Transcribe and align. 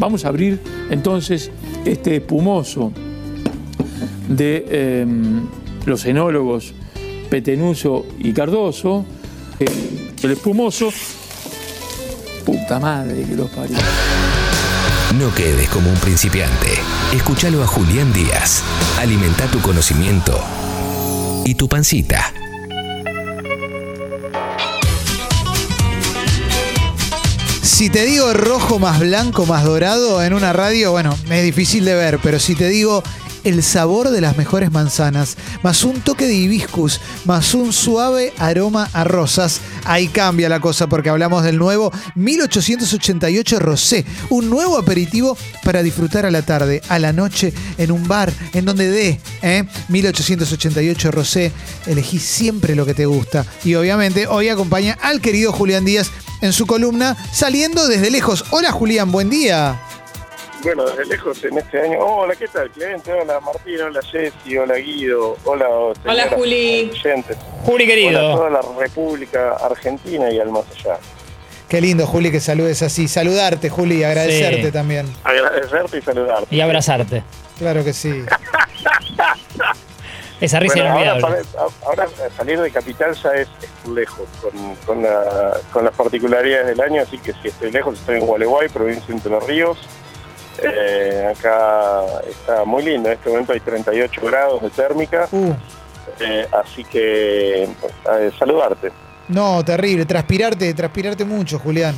Vamos 0.00 0.24
a 0.24 0.28
abrir 0.28 0.58
entonces 0.90 1.50
este 1.84 2.16
espumoso 2.16 2.90
de 4.28 4.64
eh, 4.66 5.06
los 5.84 6.06
enólogos 6.06 6.72
Petenuso 7.28 8.06
y 8.18 8.32
Cardoso. 8.32 9.04
Eh, 9.60 10.14
el 10.22 10.30
espumoso. 10.32 10.90
Puta 12.46 12.80
madre 12.80 13.24
que 13.24 13.36
los 13.36 13.50
parió. 13.50 13.76
No 15.18 15.34
quedes 15.34 15.68
como 15.68 15.90
un 15.90 15.98
principiante. 15.98 16.68
Escúchalo 17.14 17.62
a 17.62 17.66
Julián 17.66 18.10
Díaz. 18.12 18.62
Alimenta 18.98 19.46
tu 19.46 19.60
conocimiento 19.60 20.38
y 21.44 21.54
tu 21.54 21.68
pancita. 21.68 22.32
Si 27.80 27.88
te 27.88 28.04
digo 28.04 28.34
rojo 28.34 28.78
más 28.78 29.00
blanco 29.00 29.46
más 29.46 29.64
dorado 29.64 30.22
en 30.22 30.34
una 30.34 30.52
radio, 30.52 30.90
bueno, 30.90 31.16
es 31.30 31.42
difícil 31.42 31.86
de 31.86 31.94
ver, 31.94 32.18
pero 32.22 32.38
si 32.38 32.54
te 32.54 32.68
digo 32.68 33.02
el 33.42 33.62
sabor 33.62 34.10
de 34.10 34.20
las 34.20 34.36
mejores 34.36 34.70
manzanas, 34.70 35.38
más 35.62 35.82
un 35.82 36.02
toque 36.02 36.26
de 36.26 36.34
hibiscus, 36.34 37.00
más 37.24 37.54
un 37.54 37.72
suave 37.72 38.34
aroma 38.36 38.90
a 38.92 39.04
rosas, 39.04 39.62
ahí 39.86 40.08
cambia 40.08 40.50
la 40.50 40.60
cosa 40.60 40.88
porque 40.88 41.08
hablamos 41.08 41.42
del 41.42 41.56
nuevo 41.56 41.90
1888 42.16 43.58
Rosé, 43.58 44.04
un 44.28 44.50
nuevo 44.50 44.76
aperitivo 44.76 45.38
para 45.64 45.82
disfrutar 45.82 46.26
a 46.26 46.30
la 46.30 46.42
tarde, 46.42 46.82
a 46.90 46.98
la 46.98 47.14
noche, 47.14 47.54
en 47.78 47.92
un 47.92 48.06
bar, 48.06 48.30
en 48.52 48.66
donde 48.66 48.90
dé, 48.90 49.20
¿eh? 49.40 49.64
1888 49.88 51.10
Rosé, 51.10 51.50
elegí 51.86 52.18
siempre 52.18 52.76
lo 52.76 52.84
que 52.84 52.92
te 52.92 53.06
gusta. 53.06 53.46
Y 53.64 53.74
obviamente 53.74 54.26
hoy 54.26 54.50
acompaña 54.50 54.98
al 55.00 55.22
querido 55.22 55.50
Julián 55.50 55.86
Díaz 55.86 56.10
en 56.40 56.52
su 56.52 56.66
columna 56.66 57.16
Saliendo 57.32 57.86
desde 57.88 58.10
lejos. 58.10 58.44
Hola 58.50 58.72
Julián, 58.72 59.10
buen 59.12 59.30
día. 59.30 59.80
Bueno, 60.62 60.84
desde 60.84 61.06
lejos 61.06 61.42
en 61.44 61.56
este 61.56 61.80
año. 61.80 61.98
Hola, 62.00 62.34
¿qué 62.36 62.46
tal, 62.48 62.70
Clemente? 62.70 63.10
Hola, 63.12 63.40
Martín. 63.40 63.80
Hola, 63.80 64.00
Jessy. 64.02 64.58
Hola, 64.58 64.74
Guido. 64.74 65.38
Hola, 65.44 65.66
Hola, 66.06 66.28
Juli. 66.34 66.90
oyentes. 66.92 67.36
Juli 67.64 67.84
Hola 67.84 67.84
a 67.84 67.86
querido. 67.86 68.36
toda 68.36 68.50
la 68.50 68.60
República 68.78 69.52
Argentina 69.56 70.30
y 70.30 70.38
al 70.38 70.50
más 70.50 70.64
allá. 70.78 70.98
Qué 71.66 71.80
lindo, 71.80 72.06
Juli, 72.06 72.30
que 72.30 72.40
saludes 72.40 72.82
así. 72.82 73.08
Saludarte, 73.08 73.70
Juli, 73.70 74.00
y 74.00 74.04
agradecerte 74.04 74.66
Sí. 74.66 74.72
también. 74.72 75.10
Agradecerte 75.24 75.98
y 75.98 76.02
saludarte. 76.02 76.54
Y 76.54 76.60
abrazarte. 76.60 77.22
Claro 77.58 77.82
que 77.82 77.94
sí. 77.94 78.22
Esa 80.42 80.58
risa 80.60 80.74
Bueno, 80.74 80.90
ahora, 80.94 81.38
ahora 81.86 82.08
salir 82.36 82.60
de 82.60 82.70
capital 82.70 83.14
ya 83.14 83.30
es, 83.34 83.48
es 83.62 83.69
lejos, 83.88 84.26
con, 84.42 84.74
con, 84.86 85.02
la- 85.02 85.56
con 85.72 85.84
las 85.84 85.94
particularidades 85.94 86.66
del 86.68 86.80
año, 86.80 87.02
así 87.02 87.18
que 87.18 87.32
si 87.34 87.48
estoy 87.48 87.70
lejos, 87.70 87.98
estoy 87.98 88.16
en 88.18 88.26
Gualeguay, 88.26 88.68
provincia 88.68 89.06
de 89.06 89.12
Entre 89.14 89.40
Ríos. 89.40 89.78
Eh, 90.62 91.32
acá 91.36 92.02
está 92.28 92.64
muy 92.64 92.82
lindo, 92.82 93.08
en 93.08 93.14
este 93.14 93.30
momento 93.30 93.52
hay 93.52 93.60
38 93.60 94.20
grados 94.24 94.62
de 94.62 94.70
térmica, 94.70 95.28
Uh, 95.32 95.54
eh, 96.18 96.46
así 96.52 96.84
que 96.84 97.62
eh, 97.64 98.30
saludarte. 98.38 98.90
No, 99.30 99.64
terrible. 99.64 100.04
Transpirarte, 100.06 100.72
transpirarte 100.74 101.24
mucho, 101.24 101.58
Julián. 101.58 101.96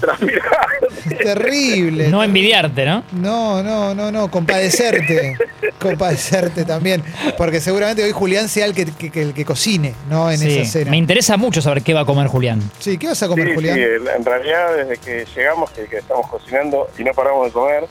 Terrible. 1.19 2.09
No 2.09 2.23
envidiarte, 2.23 2.85
¿no? 2.85 3.05
No, 3.13 3.63
no, 3.63 3.95
no, 3.95 4.11
no, 4.13 4.31
compadecerte. 4.31 5.37
compadecerte 5.81 6.65
también. 6.65 7.03
Porque 7.37 7.61
seguramente 7.61 8.05
hoy 8.05 8.13
Julián 8.13 8.49
sea 8.49 8.67
el 8.67 8.75
que, 8.75 8.87
que- 8.87 9.11
que- 9.11 9.23
el 9.23 9.35
que 9.35 9.45
cocine, 9.45 9.95
¿no? 10.09 10.31
En 10.31 10.39
Sí. 10.39 10.59
esa 10.59 10.71
cena. 10.73 10.91
Me 10.91 10.97
interesa 10.97 11.37
mucho 11.37 11.61
saber 11.61 11.83
qué 11.83 11.93
va 11.95 12.01
a 12.01 12.05
comer 12.05 12.29
Julián. 12.29 12.61
Sí, 12.79 12.99
¿qué 12.99 13.09
vas 13.09 13.23
a 13.23 13.29
comer, 13.29 13.49
Sí, 13.49 13.55
Julián? 13.55 13.77
sí, 13.77 13.83
en 13.83 14.09
en 14.17 14.25
realidad 14.25 14.77
desde 14.77 14.97
que 14.99 15.25
llegamos, 15.35 15.71
que, 15.73 15.87
que 15.87 15.99
estamos 15.99 16.29
cocinando 16.31 16.89
y 16.99 17.03
no 17.05 17.13
paramos 17.13 17.47
de 17.47 17.53
comer, 17.53 17.85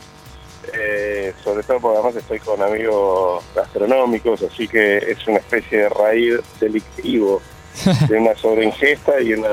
eh, 0.73 1.33
sobre 1.43 1.63
todo 1.63 1.79
porque 1.81 1.97
además 1.97 2.15
estoy 2.15 2.39
con 2.39 2.61
amigos 2.61 3.43
gastronómicos, 3.55 4.41
así 4.43 4.67
que 4.67 4.97
es 4.97 5.27
una 5.27 5.37
especie 5.39 5.79
de 5.79 5.89
raíz 5.89 6.35
delictivo 6.59 7.41
de 8.09 8.17
una 8.17 8.35
sobreingesta 8.35 9.19
y 9.21 9.33
una, 9.33 9.49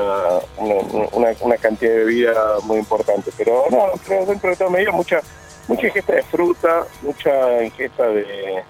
una, 0.57 0.75
una- 1.13 1.35
una 1.41 1.57
cantidad 1.57 1.91
de 1.91 1.99
bebida 2.05 2.33
muy 2.63 2.77
importante. 2.79 3.31
Pero 3.37 3.65
no, 3.71 3.85
pero 4.07 4.25
dentro 4.25 4.49
de 4.49 4.55
todo 4.55 4.69
medio 4.69 4.91
mucha, 4.93 5.21
mucha 5.67 5.87
ingesta 5.87 6.13
de 6.13 6.23
fruta, 6.23 6.85
mucha 7.01 7.63
ingesta 7.63 8.07
de, 8.07 8.63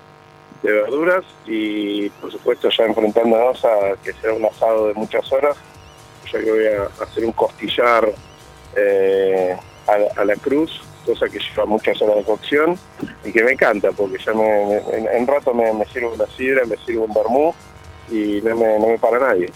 verduras 0.62 1.24
y 1.46 2.10
por 2.10 2.32
supuesto 2.32 2.70
ya 2.70 2.84
enfrentándonos 2.84 3.64
a 3.64 3.96
que 4.04 4.12
será 4.14 4.34
un 4.34 4.44
asado 4.46 4.88
de 4.90 4.94
muchas 4.94 5.32
horas 5.32 5.56
ya 6.32 6.38
que 6.40 6.52
voy 6.52 6.66
a 6.68 7.04
hacer 7.04 7.24
un 7.26 7.32
costillar 7.32 8.12
eh, 8.76 9.56
a, 9.88 10.26
la- 10.26 10.36
cruz, 10.36 10.82
cosa 11.06 11.28
que 11.28 11.40
lleva 11.40 11.66
muchas 11.66 12.00
horas 12.02 12.18
de 12.18 12.24
cocción 12.24 12.78
y 13.24 13.32
que 13.32 13.44
me 13.44 13.54
encanta, 13.54 13.92
porque 13.94 14.18
ya 14.24 14.34
me- 14.34 14.78
en, 14.78 15.08
en 15.08 15.26
rato 15.28 15.54
me, 15.54 15.72
me 15.74 15.86
sirvo 15.86 16.12
una 16.14 16.28
sidra, 16.38 16.66
me 16.66 16.76
sirvo 16.86 17.06
un 17.06 17.14
vermú 17.14 17.54
y 18.12 18.42
no 18.42 18.56
me, 18.56 18.80
no 18.80 18.88
me 18.88 18.98
para 18.98 19.20
nadie. 19.20 19.52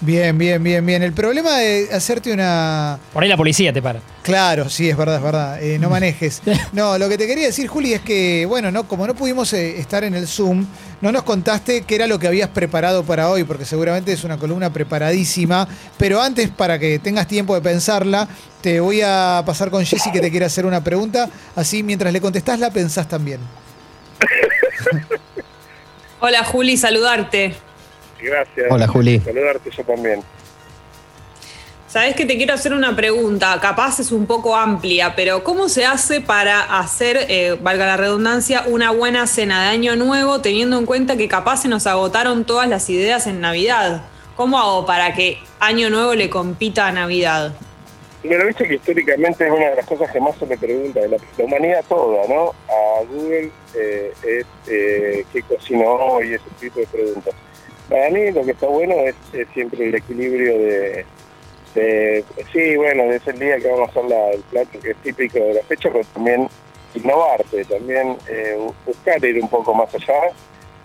Bien, 0.00 0.36
bien, 0.36 0.62
bien, 0.62 0.84
bien. 0.84 1.02
El 1.02 1.14
problema 1.14 1.56
de 1.56 1.88
hacerte 1.90 2.32
una. 2.32 2.98
Por 3.12 3.22
ahí 3.22 3.28
la 3.28 3.38
policía 3.38 3.72
te 3.72 3.80
para. 3.80 4.00
Claro, 4.22 4.68
sí, 4.68 4.90
es 4.90 4.96
verdad, 4.96 5.16
es 5.16 5.22
verdad. 5.22 5.62
Eh, 5.62 5.78
no 5.78 5.88
manejes. 5.90 6.42
No, 6.72 6.98
lo 6.98 7.08
que 7.08 7.16
te 7.16 7.26
quería 7.26 7.46
decir, 7.46 7.68
Juli, 7.68 7.94
es 7.94 8.02
que, 8.02 8.44
bueno, 8.46 8.70
no, 8.70 8.86
como 8.86 9.06
no 9.06 9.14
pudimos 9.14 9.52
eh, 9.54 9.78
estar 9.78 10.04
en 10.04 10.14
el 10.14 10.26
Zoom, 10.26 10.66
no 11.00 11.10
nos 11.10 11.22
contaste 11.22 11.82
qué 11.82 11.94
era 11.94 12.06
lo 12.06 12.18
que 12.18 12.26
habías 12.26 12.50
preparado 12.50 13.02
para 13.04 13.30
hoy, 13.30 13.44
porque 13.44 13.64
seguramente 13.64 14.12
es 14.12 14.24
una 14.24 14.36
columna 14.36 14.70
preparadísima. 14.70 15.66
Pero 15.96 16.20
antes, 16.20 16.50
para 16.50 16.78
que 16.78 16.98
tengas 16.98 17.26
tiempo 17.26 17.54
de 17.54 17.62
pensarla, 17.62 18.28
te 18.60 18.80
voy 18.80 19.00
a 19.02 19.42
pasar 19.46 19.70
con 19.70 19.86
Jessy 19.86 20.12
que 20.12 20.20
te 20.20 20.30
quiere 20.30 20.44
hacer 20.44 20.66
una 20.66 20.84
pregunta. 20.84 21.30
Así, 21.56 21.82
mientras 21.82 22.12
le 22.12 22.20
contestás, 22.20 22.58
la 22.58 22.70
pensás 22.70 23.08
también. 23.08 23.40
Hola 26.20 26.44
Juli, 26.44 26.76
saludarte. 26.76 27.54
Gracias. 28.24 28.66
Hola, 28.70 28.88
Juli. 28.88 29.20
Saludarte 29.20 29.70
yo 29.70 29.84
también. 29.84 30.22
Sabes 31.86 32.16
que 32.16 32.26
te 32.26 32.36
quiero 32.36 32.54
hacer 32.54 32.72
una 32.72 32.96
pregunta, 32.96 33.56
capaz 33.62 34.00
es 34.00 34.10
un 34.10 34.26
poco 34.26 34.56
amplia, 34.56 35.14
pero 35.14 35.44
¿cómo 35.44 35.68
se 35.68 35.86
hace 35.86 36.20
para 36.20 36.80
hacer, 36.80 37.26
eh, 37.28 37.56
valga 37.60 37.86
la 37.86 37.96
redundancia, 37.96 38.64
una 38.66 38.90
buena 38.90 39.28
cena 39.28 39.62
de 39.62 39.68
Año 39.68 39.94
Nuevo 39.94 40.40
teniendo 40.40 40.76
en 40.76 40.86
cuenta 40.86 41.16
que 41.16 41.28
capaz 41.28 41.58
se 41.58 41.68
nos 41.68 41.86
agotaron 41.86 42.44
todas 42.44 42.68
las 42.68 42.90
ideas 42.90 43.28
en 43.28 43.40
Navidad? 43.40 44.06
¿Cómo 44.34 44.58
hago 44.58 44.86
para 44.86 45.14
que 45.14 45.38
Año 45.60 45.88
Nuevo 45.88 46.16
le 46.16 46.28
compita 46.28 46.88
a 46.88 46.90
Navidad? 46.90 47.54
Pero 48.24 48.44
viste 48.44 48.66
que 48.66 48.74
históricamente 48.74 49.46
es 49.46 49.52
una 49.52 49.68
de 49.70 49.76
las 49.76 49.86
cosas 49.86 50.10
que 50.10 50.18
más 50.18 50.34
se 50.36 50.46
le 50.46 50.58
pregunta, 50.58 50.98
de 50.98 51.08
la, 51.10 51.16
la 51.38 51.44
humanidad 51.44 51.84
toda, 51.88 52.26
¿no? 52.26 52.54
A 52.68 53.04
Google 53.08 53.52
eh, 53.76 54.12
es 54.24 54.46
eh, 54.66 55.24
qué 55.32 55.42
cocinó 55.42 55.92
hoy, 55.92 56.32
ese 56.32 56.44
tipo 56.58 56.80
de 56.80 56.86
preguntas. 56.86 57.34
Para 57.88 58.10
mí 58.10 58.30
lo 58.30 58.44
que 58.44 58.52
está 58.52 58.66
bueno 58.66 58.94
es, 58.94 59.14
siempre 59.52 59.86
el 59.88 59.94
equilibrio 59.94 60.52
de, 60.58 61.04
de- 61.74 62.24
sí, 62.52 62.76
bueno, 62.76 63.04
es 63.04 63.26
el 63.26 63.38
día 63.38 63.58
que 63.58 63.68
vamos 63.68 63.88
a 63.88 63.90
hacer 63.90 64.04
la- 64.06 64.30
el 64.30 64.40
plato 64.42 64.78
que 64.80 64.90
es 64.92 64.96
típico 64.98 65.38
de 65.38 65.54
la 65.54 65.62
fecha, 65.64 65.90
pero 65.92 66.04
también 66.14 66.48
innovarte, 66.94 67.64
también 67.64 68.16
eh, 68.28 68.56
bu- 68.58 68.72
buscar 68.86 69.22
ir 69.24 69.40
un 69.42 69.48
poco 69.48 69.74
más 69.74 69.92
allá 69.94 70.30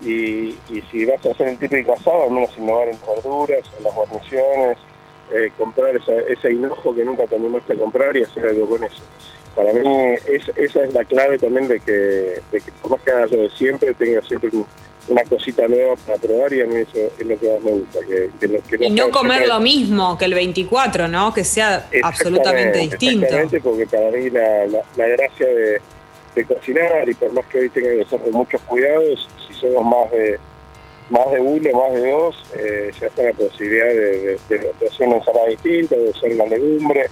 y, 0.02 0.56
si 0.90 1.04
vas 1.04 1.24
a 1.24 1.30
hacer 1.30 1.48
el 1.48 1.58
típico 1.58 1.92
asado, 1.92 2.24
al 2.24 2.30
menos 2.30 2.50
innovar 2.58 2.88
en 2.88 2.98
verduras, 3.06 3.60
en 3.78 3.84
las 3.84 3.94
guarniciones, 3.94 4.78
eh, 5.32 5.50
comprar 5.56 5.94
esa, 5.96 6.12
ese 6.28 6.52
hinojo 6.52 6.94
que 6.94 7.04
nunca 7.04 7.26
te 7.26 7.36
animaste 7.36 7.74
a 7.74 7.76
comprar 7.76 8.16
y 8.16 8.24
hacer 8.24 8.46
algo 8.46 8.68
con 8.68 8.82
eso. 8.84 9.02
Para 9.54 9.72
mí 9.72 10.14
es- 10.26 10.50
esa 10.56 10.84
es 10.84 10.92
la 10.94 11.04
clave 11.04 11.38
también 11.38 11.68
de 11.68 11.80
que, 11.80 11.92
de 11.92 12.62
por 12.82 12.92
más 12.92 13.00
que 13.02 13.10
hagas 13.10 13.30
lo 13.30 13.42
de 13.42 13.50
siempre, 13.50 13.94
tengas 13.94 14.26
siempre 14.26 14.50
un- 14.52 14.66
una 15.10 15.22
cosita 15.24 15.66
nueva 15.68 15.96
para 16.06 16.18
probar 16.18 16.52
y 16.52 16.60
a 16.62 16.66
mí 16.66 16.76
eso 16.76 16.98
es 17.18 17.26
lo 17.26 17.38
que 17.38 17.50
más 17.52 17.60
me 17.62 17.70
gusta. 17.72 17.98
Que, 18.00 18.30
que 18.40 18.48
no- 18.48 18.58
que 18.78 18.84
Y 18.86 18.90
no 18.90 19.10
comer 19.10 19.46
lo 19.48 19.58
mismo 19.60 20.16
que 20.16 20.24
el 20.26 20.34
24, 20.34 21.08
¿no? 21.08 21.34
Que 21.34 21.44
sea 21.44 21.88
absolutamente 22.02 22.78
distinto. 22.78 23.26
Exactamente, 23.26 23.60
porque 23.60 23.86
para 23.86 24.10
mí 24.10 24.30
la, 24.30 24.66
la- 24.66 24.82
la 24.96 25.06
gracia 25.08 25.46
de, 25.46 25.80
de 26.36 26.44
cocinar, 26.44 27.08
y 27.08 27.14
por 27.14 27.32
más 27.32 27.44
que 27.46 27.58
hoy 27.58 27.68
tenga 27.70 27.90
que 27.90 28.02
hacer 28.02 28.20
con 28.20 28.30
muchos 28.32 28.60
cuidados, 28.62 29.28
si 29.48 29.54
somos 29.54 29.84
más 29.84 30.10
de 30.12 30.38
más 31.10 31.28
de 31.32 31.40
uno, 31.40 31.70
más 31.76 31.92
de 31.92 32.08
dos, 32.08 32.36
eh, 32.56 32.92
ya 33.00 33.08
está 33.08 33.24
la 33.24 33.32
posibilidad 33.32 33.86
de, 33.86 33.94
de- 33.94 34.38
de- 34.48 34.72
de 34.78 34.86
hacer 34.88 35.08
una 35.08 35.16
ensalada 35.16 35.46
distinta, 35.48 35.96
de 35.96 36.10
hacer 36.10 36.32
una 36.34 36.46
legumbre, 36.46 37.06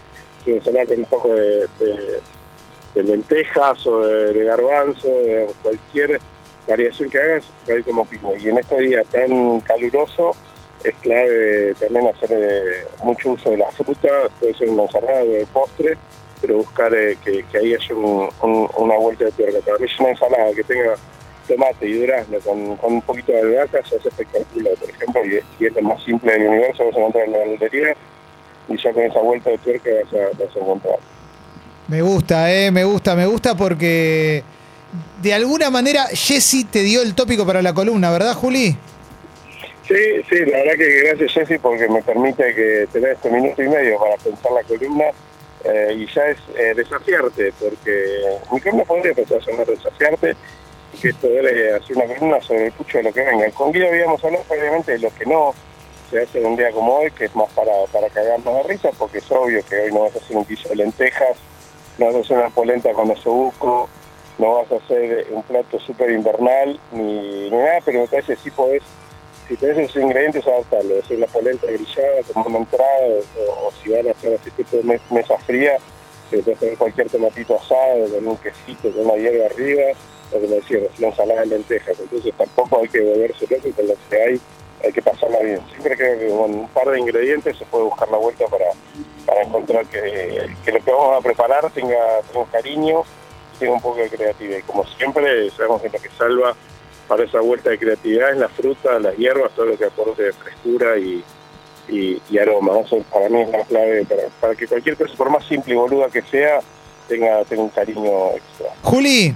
de 0.47 0.57
ensalada 0.57 0.87
con 0.87 0.99
un 1.01 1.05
poco 1.07 1.35
de, 1.35 1.67
de- 1.81 3.03
lentejas 3.03 3.87
o 3.87 4.01
de, 4.07 4.33
de 4.35 4.45
garbanzo, 4.45 5.09
de 5.09 5.47
cualquier 5.63 6.21
variación 6.69 7.11
que 7.11 7.19
hagas, 7.19 7.45
va 7.69 7.75
como 7.85 8.05
pico. 8.05 8.33
Y 8.39 8.49
en 8.49 8.59
este 8.59 8.79
día 8.81 9.03
tan 9.11 9.61
caluroso 9.61 10.33
es 10.85 10.95
clave 11.01 11.75
también 11.81 12.07
hacer 12.09 12.31
eh, 12.33 12.85
mucho 13.03 13.31
uso 13.33 13.51
de 13.51 13.57
la 13.59 13.71
fruta, 13.73 14.09
puede 14.39 14.55
ser 14.55 14.69
una 14.71 14.85
ensalada 14.85 15.25
de 15.25 15.47
postre, 15.53 15.97
pero 16.41 16.59
buscar 16.59 16.95
eh, 16.95 17.17
que, 17.25 17.45
ahí 17.59 17.75
haya 17.75 17.95
un- 17.95 18.29
un- 18.43 18.69
una 18.77 18.97
vuelta 18.97 19.25
de 19.25 19.33
tuerca. 19.33 19.59
Para 19.67 19.79
mí 19.79 19.87
es 19.87 19.99
una 20.01 20.11
ensalada 20.11 20.53
que 20.55 20.63
tenga 20.63 20.95
tomate 21.49 21.87
y 21.89 21.95
durazno 22.01 22.39
con, 22.41 22.77
con 22.77 22.93
un 22.93 23.03
poquito 23.03 23.33
de 23.33 23.41
albahaca 23.41 23.83
se 23.89 23.97
hace 23.97 24.09
espectacular, 24.09 24.75
por 24.75 24.91
ejemplo, 24.91 25.25
y, 25.25 25.41
y 25.63 25.67
es 25.67 25.75
lo 25.75 25.83
más 25.83 26.03
simple 26.05 26.33
del 26.33 26.47
universo, 26.49 26.85
vas 26.85 26.95
a 26.95 26.99
encontrar 26.99 27.25
en 27.25 27.33
la 27.33 27.39
verdulería 27.39 27.97
y 28.69 28.77
ya 28.77 28.93
con 28.93 29.03
esa 29.03 29.19
vuelta 29.21 29.51
de 29.51 29.59
tuerca 29.59 29.91
vas 30.05 30.13
a, 30.13 30.27
vas 30.45 30.57
a 30.57 30.59
encontrar. 30.61 30.99
Me 31.89 32.03
gusta, 32.03 32.53
eh, 32.55 32.71
me 32.71 32.85
gusta, 32.85 33.17
me 33.17 33.25
gusta 33.27 33.57
porque 33.57 34.45
de 35.23 35.35
alguna 35.35 35.71
manera 35.71 36.07
Jessy 36.07 36.65
te 36.65 36.83
dio 36.83 37.03
el 37.03 37.15
tópico 37.15 37.47
para 37.47 37.63
la 37.63 37.75
columna, 37.75 38.11
¿verdad, 38.11 38.35
Juli? 38.35 38.77
Sí, 39.87 40.23
sí, 40.29 40.45
la 40.45 40.59
verdad 40.59 40.75
que 40.77 41.01
gracias 41.03 41.33
Jessy 41.33 41.59
porque 41.59 41.89
me 41.89 42.03
permite 42.03 42.55
que 42.55 42.87
tener 42.93 43.13
este 43.13 43.31
minuto 43.31 43.63
y 43.63 43.69
medio 43.69 43.99
para 43.99 44.17
pensar 44.17 44.53
la 44.53 44.63
columna 44.63 45.05
eh, 45.65 45.95
y 45.97 46.07
ya 46.15 46.29
es 46.29 46.39
eh, 46.57 46.75
desafiarte, 46.75 47.53
porque 47.59 48.21
mi 48.53 48.61
columna 48.61 48.85
podría 48.85 49.13
a 49.13 49.41
sonar 49.41 49.67
desafiarte 49.67 50.37
y 50.93 50.99
que 50.99 51.09
esto 51.09 51.27
debe 51.27 51.75
hacer 51.75 51.97
una 51.97 52.07
columna 52.07 52.41
sobre 52.43 52.67
el 52.67 52.73
pucho 52.73 52.99
de 52.99 53.05
lo 53.05 53.13
que 53.13 53.23
venga. 53.23 53.51
Con 53.51 53.73
Guido 53.73 53.89
habíamos 53.89 54.23
hablado 54.23 54.45
previamente 54.45 54.93
de 54.93 54.99
lo 54.99 55.15
que 55.15 55.27
no 55.27 55.55
se 56.11 56.23
hace 56.23 56.39
en 56.39 56.47
un 56.47 56.57
día 56.57 56.71
como 56.71 56.99
hoy, 56.99 57.11
que 57.11 57.27
es 57.27 57.35
más 57.35 57.51
para, 57.53 57.73
para 57.93 58.09
cagarnos 58.09 58.55
de 58.55 58.63
risa, 58.75 58.91
porque 58.99 59.19
es 59.19 59.31
obvio 59.31 59.65
que 59.67 59.77
hoy 59.77 59.93
no 59.93 60.01
vas 60.01 60.15
a 60.15 60.19
hacer 60.19 60.37
un 60.37 60.45
piso 60.45 60.69
de 60.69 60.77
lentejas, 60.77 61.37
no 61.99 62.07
vas 62.07 62.15
a 62.15 62.19
hacer 62.21 62.39
una 62.39 62.51
polenta 62.51 62.93
con 62.93 63.11
osobuco, 63.11 63.89
no 64.39 64.55
vas 64.55 64.71
a 64.73 64.77
hacer 64.77 65.27
un 65.31 65.43
plato 65.43 65.79
súper 65.81 66.11
invernal 66.11 66.79
ni, 66.93 67.51
nada, 67.51 67.81
pero 67.85 68.01
me 68.01 68.07
parece 68.07 68.35
que 68.35 68.41
sí 68.43 68.51
podés 68.51 68.83
si 69.49 69.57
tenés 69.57 69.79
esos 69.79 70.03
ingredientes, 70.03 70.47
adaptarlo. 70.47 70.97
Es 70.97 71.11
la 71.11 71.27
polenta 71.27 71.67
grillada 71.67 72.21
como 72.35 72.47
una 72.51 72.59
entrada, 72.59 73.07
o, 73.49 73.73
si 73.83 73.91
van 73.91 74.07
a 74.07 74.11
hacer 74.11 74.39
así 74.39 74.51
tipo 74.51 74.77
de 74.77 74.83
mes- 74.83 75.01
mesa 75.11 75.39
fría, 75.39 75.79
se 76.31 76.43
puede 76.43 76.57
poner 76.57 76.77
cualquier 76.77 77.09
tomatito 77.09 77.57
asado, 77.57 78.09
con 78.13 78.29
un 78.29 78.37
quesito, 78.37 78.93
con 78.93 79.07
una 79.07 79.17
hierba 79.17 79.47
arriba, 79.47 79.85
o 80.33 80.39
como 80.39 80.55
decía, 80.55 80.81
una 80.99 81.09
ensalada 81.09 81.41
de 81.41 81.47
lentejas. 81.47 81.99
Entonces 81.99 82.35
tampoco 82.37 82.81
hay 82.81 82.89
que 82.89 83.01
volverse 83.01 83.47
loco 83.49 83.69
con 83.75 83.89
lo 83.89 83.95
que 84.11 84.23
hay, 84.23 84.41
hay 84.85 84.93
que 84.93 85.01
pasarla 85.01 85.39
bien. 85.39 85.61
Siempre 85.71 85.97
creo 85.97 86.19
que 86.19 86.29
con 86.29 86.55
un 86.55 86.69
par 86.69 86.91
de 86.91 87.01
ingredientes 87.01 87.57
se 87.57 87.65
puede 87.65 87.85
buscar 87.85 88.11
la 88.11 88.19
vuelta 88.19 88.45
para, 88.49 88.67
para 89.25 89.43
encontrar 89.45 89.87
que, 89.87 90.47
que 90.63 90.73
lo 90.73 90.85
que 90.85 90.91
vamos 90.91 91.17
a 91.17 91.23
preparar 91.23 91.71
tenga, 91.71 92.21
tenga 92.31 92.47
cariño 92.53 93.03
tenga 93.59 93.73
un 93.73 93.81
poco 93.81 93.99
de 93.99 94.09
creatividad. 94.09 94.59
Y 94.59 94.63
como 94.63 94.85
siempre, 94.97 95.51
sabemos 95.51 95.83
que 95.83 95.89
lo 95.89 95.99
que 96.01 96.11
salva 96.17 96.55
para 97.07 97.25
esa 97.25 97.41
vuelta 97.41 97.71
de 97.71 97.79
creatividad 97.79 98.33
es 98.33 98.39
la 98.39 98.49
fruta, 98.49 98.99
las 98.99 99.17
hierbas, 99.17 99.51
todo 99.53 99.67
lo 99.67 99.79
que 99.79 99.85
aporte 99.87 100.23
de 100.25 100.33
frescura 100.33 100.99
y, 100.99 101.25
y, 101.89 102.21
y 102.31 102.39
aroma. 102.39 102.79
Eso 102.81 102.99
para 103.13 103.29
mí 103.29 103.41
es 103.41 103.51
la 103.51 103.65
clave 103.65 104.05
para, 104.05 104.23
para 104.41 104.55
que 104.55 104.67
cualquier 104.67 104.97
cosa, 104.97 105.15
por 105.17 105.31
más 105.31 105.47
simple 105.47 105.75
y 105.75 105.77
boluda 105.77 106.09
que 106.09 106.23
sea, 106.23 106.61
tenga, 107.09 107.45
tenga 107.45 107.63
un 107.63 107.71
cariño 107.71 108.31
extra. 108.35 108.69
Juli, 108.83 109.35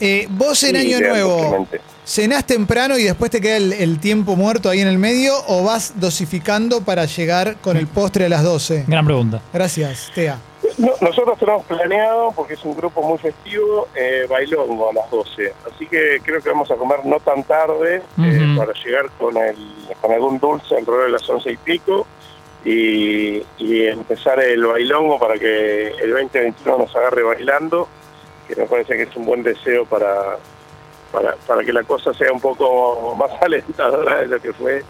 eh, 0.00 0.26
vos 0.30 0.62
en 0.64 0.76
Sí, 0.76 0.94
Año 0.94 1.08
Nuevo. 1.08 1.66
¿Cenás 2.06 2.46
temprano 2.46 2.96
y 2.96 3.04
después 3.04 3.30
te 3.30 3.40
queda 3.40 3.56
el, 3.56 3.72
el 3.72 3.98
tiempo 3.98 4.36
muerto 4.36 4.70
ahí 4.70 4.80
en 4.80 4.88
el 4.88 4.98
medio 4.98 5.34
o 5.48 5.64
vas 5.64 5.94
dosificando 5.96 6.80
para 6.82 7.04
llegar 7.04 7.56
con 7.56 7.76
el 7.76 7.86
postre 7.86 8.26
a 8.26 8.28
las 8.28 8.42
12? 8.42 8.84
Gran 8.86 9.04
pregunta. 9.04 9.40
Gracias, 9.52 10.10
Tea. 10.14 10.38
No, 10.78 10.92
nosotros 11.00 11.38
tenemos 11.38 11.64
planeado, 11.64 12.32
porque 12.32 12.54
es 12.54 12.64
un 12.64 12.76
grupo 12.76 13.02
muy 13.02 13.18
festivo, 13.18 13.88
eh, 13.94 14.26
bailongo 14.28 14.90
a 14.90 14.92
las 14.92 15.10
12. 15.10 15.52
Así 15.72 15.86
que 15.86 16.20
creo 16.22 16.42
que 16.42 16.50
vamos 16.50 16.70
a 16.70 16.76
comer 16.76 17.04
no 17.04 17.18
tan 17.20 17.44
tarde 17.44 18.02
eh, 18.18 18.54
para 18.56 18.72
llegar 18.72 19.10
con, 19.18 19.36
el, 19.36 19.56
con 20.00 20.12
algún 20.12 20.38
dulce 20.38 20.76
alrededor 20.76 21.06
de 21.06 21.12
las 21.12 21.28
11 21.28 21.50
y 21.50 21.56
pico 21.56 22.06
y, 22.64 23.42
y 23.58 23.86
empezar 23.86 24.38
el 24.40 24.64
bailongo 24.66 25.18
para 25.18 25.38
que 25.38 25.88
el 25.88 26.10
2021 26.10 26.78
nos 26.78 26.94
agarre 26.94 27.22
bailando, 27.22 27.88
que 28.46 28.56
me 28.56 28.66
parece 28.66 28.96
que 28.96 29.04
es 29.04 29.16
un 29.16 29.24
buen 29.24 29.42
deseo 29.42 29.86
para, 29.86 30.36
para, 31.12 31.34
para 31.46 31.62
que 31.64 31.72
la 31.72 31.82
cosa 31.84 32.12
sea 32.14 32.32
un 32.32 32.40
poco 32.40 33.14
más 33.18 33.30
alentadora 33.42 34.20
de 34.20 34.26
lo 34.28 34.40
que 34.40 34.52
fue 34.52 34.82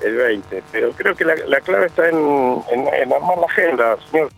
el 0.00 0.16
20. 0.16 0.62
Pero 0.72 0.90
creo 0.92 1.14
que 1.14 1.24
la, 1.24 1.34
la 1.46 1.60
clave 1.60 1.86
está 1.86 2.08
en, 2.08 2.62
en- 2.70 2.88
en 2.88 3.12
armar 3.12 3.38
la 3.38 3.46
agenda, 3.46 3.96
señor. 4.10 4.28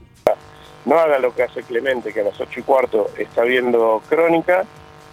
No 0.84 0.98
haga 0.98 1.18
lo 1.18 1.34
que 1.34 1.42
hace 1.44 1.62
Clemente, 1.62 2.12
que 2.12 2.20
a 2.20 2.24
las 2.24 2.38
8 2.38 2.60
y 2.60 2.62
cuarto 2.62 3.08
está 3.16 3.42
viendo 3.42 4.02
crónica, 4.08 4.64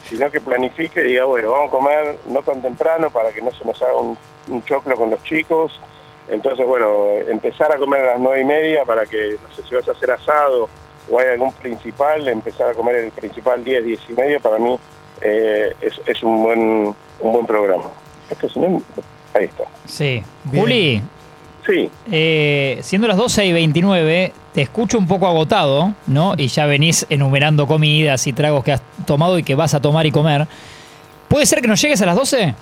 sino 0.09 0.29
que 0.29 0.41
planifique 0.41 0.99
y 1.01 1.03
diga, 1.11 1.23
bueno, 1.25 1.51
vamos 1.51 1.67
a 1.69 1.71
comer 1.71 2.17
no 2.27 2.41
tan 2.43 2.61
temprano 2.61 3.09
para 3.09 3.31
que 3.31 3.41
no 3.41 3.51
se 3.51 3.63
nos 3.63 3.81
haga 3.81 3.95
un, 3.95 4.17
un 4.49 4.63
choclo 4.65 4.95
con 4.97 5.09
los 5.11 5.23
chicos. 5.23 5.79
Entonces, 6.27 6.65
bueno, 6.67 7.05
empezar 7.27 7.71
a 7.71 7.77
comer 7.77 8.01
a 8.01 8.05
las 8.13 8.19
9 8.19 8.41
y 8.41 8.45
media 8.45 8.83
para 8.83 9.05
que, 9.05 9.37
no 9.41 9.55
sé, 9.55 9.63
si 9.67 9.73
vas 9.75 9.87
a 9.87 9.91
hacer 9.93 10.11
asado 10.11 10.67
o 11.09 11.19
hay 11.19 11.27
algún 11.29 11.53
principal, 11.53 12.27
empezar 12.27 12.69
a 12.69 12.73
comer 12.73 12.95
el 12.95 13.11
principal 13.11 13.63
10, 13.63 13.85
10 13.85 13.99
y 14.09 14.13
media, 14.13 14.39
para 14.39 14.57
mí 14.59 14.77
eh, 15.21 15.73
es, 15.81 15.93
es 16.05 16.23
un 16.23 16.43
buen 16.43 16.59
un 17.19 17.33
buen 17.33 17.45
programa. 17.45 17.85
Esto 18.29 18.47
es 18.47 18.55
un- 18.55 18.83
Ahí 19.33 19.45
está. 19.45 19.63
Sí. 19.85 20.23
Bien. 20.45 20.63
Juli, 20.63 21.01
Sí, 21.65 21.91
eh, 22.11 22.79
siendo 22.81 23.07
las 23.07 23.17
12 23.17 23.45
y 23.45 23.53
29, 23.53 24.33
te 24.51 24.63
escucho 24.63 24.97
un 24.97 25.07
poco 25.07 25.27
agotado, 25.27 25.93
¿no? 26.07 26.33
Y 26.35 26.47
ya 26.47 26.65
venís 26.65 27.05
enumerando 27.07 27.67
comidas 27.67 28.25
y 28.25 28.33
tragos 28.33 28.63
que 28.63 28.71
has 28.73 28.81
tomado 29.05 29.37
y 29.37 29.43
que 29.43 29.53
vas 29.53 29.75
a 29.75 29.79
tomar 29.79 30.05
y 30.07 30.11
comer. 30.11 30.47
¿Puede 31.27 31.45
ser 31.45 31.61
que 31.61 31.67
no 31.67 31.75
llegues 31.75 32.01
a 32.01 32.07
las 32.07 32.15
12? 32.15 32.55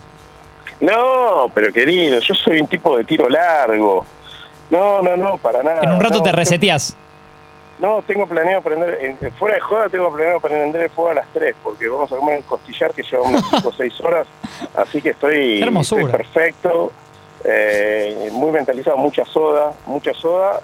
No, 0.82 1.50
pero 1.54 1.72
querido, 1.72 2.20
yo 2.20 2.34
soy 2.36 2.60
un 2.60 2.68
tipo 2.68 2.98
de 2.98 3.06
tiro 3.06 3.30
largo. 3.30 4.06
No, 4.70 5.02
no, 5.02 5.16
no, 5.18 5.38
para 5.38 5.64
nada. 5.64 5.80
En 5.82 5.92
un 5.92 6.00
rato 6.02 6.18
no, 6.18 6.24
te 6.24 6.32
reseteás. 6.34 6.96
No, 7.80 8.02
tengo 8.06 8.28
planeado 8.28 8.62
prender, 8.62 9.00
en- 9.02 9.31
fuera 9.34 9.56
de 9.56 9.62
joda 9.62 9.88
tengo 9.90 10.12
planeado 10.14 10.40
prender 10.42 10.81
el 10.84 10.90
fuego 10.90 11.12
a 11.12 11.14
las 11.16 11.28
3, 11.34 11.56
porque 11.64 11.88
vamos 11.88 12.12
a 12.12 12.18
comer 12.18 12.38
un 12.38 12.44
costillar 12.44 12.94
que 12.94 13.04
lleva 13.04 13.24
unas 13.24 13.44
5 13.50 13.70
o 13.70 13.72
6 13.72 14.02
horas, 14.02 14.28
así 14.76 15.02
que 15.02 15.12
estoy, 15.12 15.60
perfecto, 16.12 16.92
eh, 17.46 18.30
muy 18.34 18.52
mentalizado, 18.52 18.98
mucha 18.98 19.24
soda, 19.26 19.74
mucha 19.86 20.14
soda. 20.14 20.60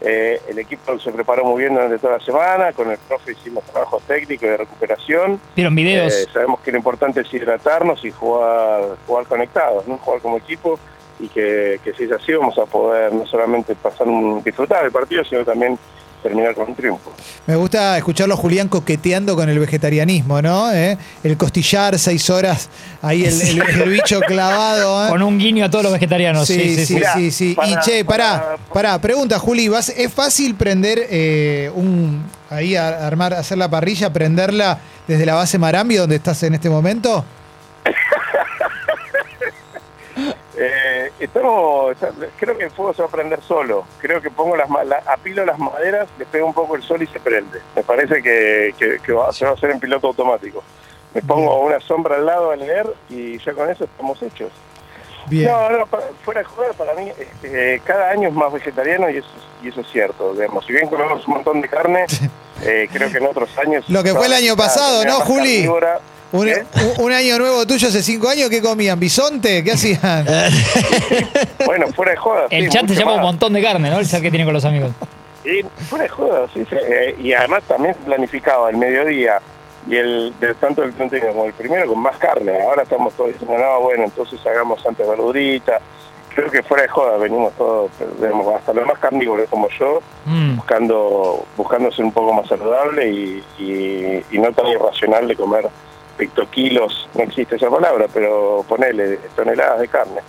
Eh, 0.00 0.38
el 0.48 0.58
equipo 0.58 0.98
se 0.98 1.10
preparó 1.10 1.44
muy 1.44 1.62
bien 1.62 1.74
durante 1.74 1.98
toda 1.98 2.18
la 2.18 2.24
semana, 2.24 2.72
con 2.72 2.90
el 2.90 2.98
profe 2.98 3.32
hicimos 3.32 3.64
trabajo 3.64 4.02
técnico 4.06 4.44
y 4.44 4.48
de 4.50 4.56
recuperación. 4.58 5.40
Vieron 5.54 5.74
videos. 5.74 6.12
Eh, 6.12 6.26
sabemos 6.32 6.60
que 6.60 6.70
lo 6.72 6.76
importante 6.78 7.20
es 7.22 7.32
hidratarnos 7.32 8.04
y 8.04 8.10
jugar, 8.10 8.82
jugar 9.06 9.24
conectados, 9.26 9.86
¿no? 9.88 9.96
jugar 9.98 10.20
como 10.20 10.36
equipo 10.36 10.78
y 11.18 11.28
que, 11.28 11.80
que 11.82 11.94
si 11.94 12.04
es 12.04 12.12
así 12.12 12.34
vamos 12.34 12.58
a 12.58 12.66
poder 12.66 13.10
no 13.14 13.24
solamente 13.24 13.74
pasar 13.74 14.06
un, 14.06 14.42
disfrutar 14.42 14.82
del 14.82 14.92
partido, 14.92 15.24
sino 15.24 15.44
también 15.44 15.78
terminar 16.26 16.54
con 16.54 16.68
un 16.68 16.74
triunfo. 16.74 17.12
Me 17.46 17.54
gusta 17.56 17.96
escucharlo 17.96 18.34
a 18.34 18.36
Julián 18.36 18.68
coqueteando 18.68 19.36
con 19.36 19.48
el 19.48 19.58
vegetarianismo, 19.58 20.42
¿no? 20.42 20.72
¿Eh? 20.72 20.98
El 21.22 21.36
costillar, 21.36 21.98
seis 21.98 22.28
horas, 22.30 22.68
ahí 23.02 23.24
el, 23.24 23.40
el- 23.40 23.62
el 23.82 23.88
bicho 23.90 24.20
clavado. 24.20 25.06
¿eh? 25.06 25.10
Con 25.10 25.22
un 25.22 25.38
guiño 25.38 25.64
a 25.64 25.70
todos 25.70 25.84
los 25.84 25.92
vegetarianos. 25.92 26.46
Sí, 26.46 26.74
sí, 26.76 26.86
sí, 26.86 26.94
Mirá, 26.94 27.14
sí, 27.30 27.54
para- 27.54 27.68
y 27.68 27.76
che, 27.84 28.04
pará, 28.04 28.40
para- 28.40 28.56
pará, 28.72 28.98
pregunta, 29.00 29.38
Juli, 29.38 29.68
¿vas- 29.68 29.90
¿es 29.90 30.12
fácil 30.12 30.54
prender 30.56 31.06
eh, 31.10 31.70
un 31.74 32.24
ahí 32.50 32.74
a- 32.76 33.06
armar, 33.06 33.34
hacer 33.34 33.58
la 33.58 33.68
parrilla, 33.70 34.12
prenderla 34.12 34.78
desde 35.06 35.24
la 35.26 35.34
base 35.34 35.58
Marambi 35.58 35.94
donde 35.96 36.16
estás 36.16 36.42
en 36.42 36.54
este 36.54 36.68
momento? 36.70 37.24
Eh, 40.58 41.05
estamos, 41.18 41.96
creo 42.38 42.56
que 42.58 42.64
el 42.64 42.70
fuego 42.70 42.92
se 42.94 43.02
va 43.02 43.08
a 43.08 43.10
prender 43.10 43.40
solo. 43.42 43.84
Creo 44.00 44.20
que 44.20 44.30
pongo 44.30 44.56
las 44.56 44.68
la- 44.70 45.02
apilo 45.06 45.44
las 45.44 45.58
maderas, 45.58 46.08
le 46.18 46.26
pego 46.26 46.46
un 46.46 46.54
poco 46.54 46.76
el 46.76 46.82
sol 46.82 47.02
y 47.02 47.06
se 47.06 47.20
prende. 47.20 47.60
Me 47.74 47.82
parece 47.82 48.22
que, 48.22 48.74
que- 48.78 48.98
que 49.04 49.12
va- 49.12 49.32
se 49.32 49.44
va 49.44 49.52
a 49.52 49.54
hacer 49.54 49.70
en 49.70 49.80
piloto 49.80 50.08
automático. 50.08 50.62
Me 51.14 51.22
pongo 51.22 51.60
una 51.60 51.80
sombra 51.80 52.16
al 52.16 52.26
lado 52.26 52.50
a 52.50 52.56
leer 52.56 52.86
y 53.08 53.38
ya 53.38 53.52
con 53.54 53.70
eso 53.70 53.84
estamos 53.84 54.20
hechos. 54.22 54.50
Bien. 55.28 55.50
No, 55.50 55.70
no, 55.70 55.86
para- 55.86 56.06
fuera 56.24 56.40
de 56.40 56.46
joder, 56.46 56.72
para 56.74 56.94
mí 56.94 57.10
este, 57.18 57.80
cada 57.84 58.10
año 58.10 58.28
es 58.28 58.34
más 58.34 58.52
vegetariano 58.52 59.08
y 59.10 59.16
eso, 59.18 59.28
es- 59.36 59.64
y 59.64 59.68
eso 59.70 59.80
es 59.80 59.86
cierto. 59.90 60.34
Digamos, 60.34 60.64
si 60.66 60.72
bien 60.72 60.88
comemos 60.88 61.26
un 61.26 61.34
montón 61.34 61.60
de 61.62 61.68
carne, 61.68 62.04
eh, 62.62 62.88
creo 62.92 63.10
que 63.10 63.18
en 63.18 63.26
otros 63.26 63.48
años... 63.58 63.84
Lo 63.88 64.02
que 64.04 64.14
fue 64.14 64.26
el 64.26 64.34
año 64.34 64.54
pasado, 64.56 65.04
¿no, 65.04 65.20
Juli? 65.20 65.54
carnívora. 65.62 66.00
Un, 66.32 66.48
¿Eh? 66.48 66.64
un- 66.98 67.04
un 67.06 67.12
año 67.12 67.38
nuevo 67.38 67.64
tuyo 67.66 67.88
hace 67.88 68.02
cinco 68.02 68.28
años, 68.28 68.50
¿qué 68.50 68.60
comían? 68.60 68.98
¿Bisonte? 68.98 69.62
¿Qué 69.62 69.72
hacían? 69.72 70.26
Bueno, 71.64 71.86
fuera 71.88 72.12
de 72.12 72.16
joda. 72.16 72.46
El 72.50 72.64
sí, 72.64 72.70
chat 72.70 72.82
mucho 72.82 72.94
llama 72.98 73.14
un 73.14 73.20
montón 73.22 73.52
de 73.52 73.62
carne, 73.62 73.90
¿no? 73.90 73.98
El 73.98 74.08
chat 74.08 74.20
que 74.22 74.30
tiene 74.30 74.44
con 74.44 74.54
los 74.54 74.64
amigos. 74.64 74.90
Y 75.44 75.62
fuera 75.84 76.04
de 76.04 76.08
joda, 76.08 76.46
sí, 76.52 76.64
sí. 76.68 76.76
Eh, 76.80 77.16
y 77.20 77.32
además 77.32 77.62
también 77.68 77.94
se 77.94 78.00
planificaba 78.00 78.70
el 78.70 78.76
mediodía 78.76 79.40
y 79.88 79.96
el 79.96 80.34
del 80.40 80.56
tanto 80.56 80.82
del 80.82 80.92
31 80.94 81.28
como 81.32 81.44
el 81.46 81.52
primero 81.52 81.86
con 81.86 82.00
más 82.00 82.16
carne. 82.18 82.60
Ahora 82.62 82.82
estamos 82.82 83.14
todos 83.14 83.32
diciendo, 83.32 83.56
no, 83.56 83.80
bueno, 83.80 84.04
entonces 84.04 84.38
hagamos 84.46 84.84
antes 84.86 85.06
verdurita. 85.08 85.78
Creo 86.34 86.50
que 86.50 86.62
fuera 86.62 86.82
de 86.82 86.88
joda 86.88 87.16
venimos 87.16 87.52
todos, 87.54 87.90
digamos, 88.20 88.54
hasta 88.54 88.72
los 88.74 88.84
más 88.86 88.98
carnívoros 88.98 89.48
como 89.48 89.68
yo, 89.78 90.00
Mm. 90.26 90.56
buscando 90.56 91.46
buscando 91.56 91.90
ser 91.92 92.04
un 92.04 92.12
poco 92.12 92.32
más 92.32 92.46
saludable 92.48 93.08
y, 93.08 93.44
y- 93.58 94.24
y 94.32 94.38
no 94.38 94.52
tan 94.52 94.66
irracional 94.66 95.26
de 95.28 95.36
comer 95.36 95.68
pictoquilos, 96.16 97.08
no 97.14 97.22
existe 97.24 97.56
esa 97.56 97.68
palabra, 97.70 98.06
pero 98.12 98.64
ponele 98.68 99.18
toneladas 99.36 99.80
de 99.80 99.88
carne. 99.88 100.20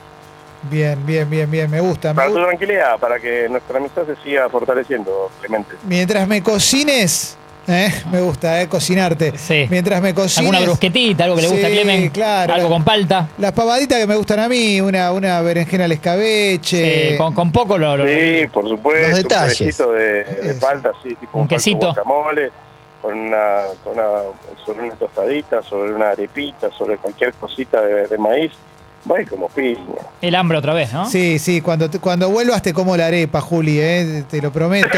Bien, 0.70 1.06
bien, 1.06 1.30
bien, 1.30 1.50
bien, 1.50 1.70
me 1.70 1.80
gusta. 1.80 2.10
me 2.10 2.16
Para 2.16 2.28
tu 2.28 2.34
gusta. 2.34 2.48
tranquilidad, 2.50 3.00
para 3.00 3.20
que 3.20 3.48
nuestra 3.50 3.78
amistad 3.78 4.04
se 4.06 4.16
siga 4.24 4.50
fortaleciendo, 4.50 5.30
Clemente. 5.40 5.76
Mientras 5.88 6.28
me 6.28 6.42
cocines, 6.44 7.38
¿Eh? 7.70 7.92
Me 8.10 8.22
gusta, 8.22 8.62
¿eh? 8.62 8.70
Cocinarte. 8.70 9.38
Sí. 9.38 9.68
Mientras 9.70 10.02
me 10.02 10.14
cocines. 10.14 10.38
Alguna 10.38 10.62
brusquetita, 10.62 11.26
algo 11.26 11.36
que 11.36 11.42
le 11.42 11.48
gusta 11.50 11.68
a 11.68 11.70
Sí, 11.70 11.76
Clemen. 11.76 12.10
claro. 12.12 12.54
Algo 12.54 12.70
con 12.70 12.86
palta. 12.86 13.28
Las 13.38 13.52
pavaditas 13.52 14.00
que 14.00 14.08
me 14.08 14.16
gustan 14.16 14.40
a 14.40 14.48
mí, 14.48 14.80
una, 14.80 15.12
una 15.12 15.42
berenjena 15.42 15.84
al 15.84 15.92
escabeche. 15.92 17.12
Sí, 17.12 17.18
con, 17.18 17.34
con 17.34 17.52
poco 17.52 17.78
lo, 17.78 17.98
lo- 17.98 18.08
Sí, 18.08 18.48
por 18.54 18.70
supuesto. 18.70 19.10
Los 19.10 19.18
detalles. 19.18 19.80
Un 19.82 19.96
de, 19.98 20.24
de 20.24 20.54
palta, 20.62 20.92
sí, 21.04 21.14
tipo 21.16 21.38
Un 21.38 21.46
quesito. 21.46 21.88
guacamole, 21.88 22.52
con 23.08 23.18
una, 23.20 23.62
con 23.84 23.94
una, 23.94 24.06
sobre 24.66 24.84
una 24.84 24.96
tostadita, 24.96 25.64
sobre 25.64 25.94
una 25.94 26.10
arepita, 26.10 26.70
sobre 26.78 26.98
cualquier 26.98 27.34
cosita 27.36 27.82
de, 27.82 28.08
de 28.08 28.18
maíz. 28.18 28.52
Va 29.10 29.16
como 29.30 29.48
piña. 29.48 29.78
el 30.20 30.36
hambre 30.36 30.58
otra 30.58 30.74
vez, 30.74 30.92
¿no? 30.92 31.10
Sí, 31.10 31.40
sí, 31.40 31.62
cuando, 31.62 31.90
te- 31.90 32.00
cuando 32.00 32.30
vuelvas 32.30 32.62
te 32.62 32.74
como 32.74 32.98
la 32.98 33.06
arepa, 33.08 33.40
Juli, 33.40 33.80
¿eh? 33.80 34.24
te 34.30 34.42
lo 34.42 34.52
prometo. 34.52 34.90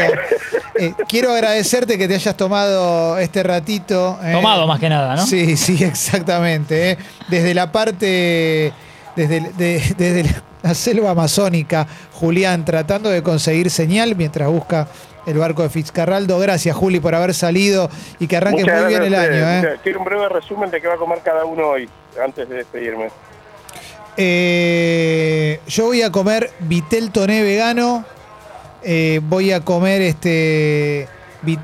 Eh, 0.76 0.94
quiero 1.08 1.30
agradecerte 1.32 1.98
que 1.98 2.08
te 2.08 2.14
hayas 2.14 2.34
tomado 2.38 3.18
este 3.18 3.42
ratito. 3.42 4.18
¿eh? 4.24 4.32
Tomado 4.32 4.66
más 4.66 4.80
que 4.80 4.88
nada, 4.88 5.14
¿no? 5.14 5.26
Sí, 5.26 5.54
sí, 5.58 5.84
exactamente. 5.84 6.92
¿eh? 6.92 6.98
Desde 7.28 7.52
la 7.52 7.70
parte, 7.70 8.72
desde, 9.14 9.40
de- 9.58 9.94
desde 9.98 10.24
la 10.62 10.72
selva 10.74 11.10
amazónica, 11.10 11.86
Julián 12.14 12.64
tratando 12.64 13.10
de 13.10 13.22
conseguir 13.22 13.68
señal 13.70 14.16
mientras 14.16 14.48
busca 14.48 14.88
el 15.30 15.38
barco 15.38 15.62
de 15.62 15.70
Fitzcarraldo. 15.70 16.38
Gracias, 16.38 16.74
Juli, 16.76 17.00
por 17.00 17.14
haber 17.14 17.34
salido 17.34 17.88
y 18.18 18.26
que 18.26 18.36
arranque 18.36 18.62
Muchas 18.62 18.80
muy 18.82 18.88
bien 18.90 19.02
el 19.04 19.14
año. 19.14 19.68
¿eh? 19.68 19.78
Quiero 19.82 19.98
un 20.00 20.04
breve 20.04 20.28
resumen 20.28 20.70
de 20.70 20.80
qué 20.80 20.86
va 20.88 20.94
a 20.94 20.98
comer 20.98 21.20
cada 21.24 21.44
uno 21.44 21.68
hoy, 21.68 21.88
antes 22.22 22.48
de 22.48 22.56
despedirme. 22.56 23.08
Eh, 24.16 25.60
yo 25.66 25.86
voy 25.86 26.02
a 26.02 26.10
comer 26.12 26.50
vitel 26.60 27.10
toné 27.10 27.42
vegano. 27.42 28.04
Eh, 28.82 29.20
voy 29.22 29.52
a 29.52 29.60
comer 29.60 30.02
este. 30.02 31.08
vit- 31.42 31.60